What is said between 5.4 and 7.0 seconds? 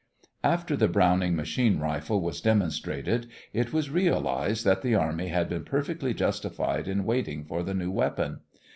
been perfectly justified